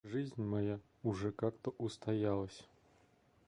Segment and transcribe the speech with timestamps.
[0.03, 2.65] Жизнь моя уже как-то устоялась.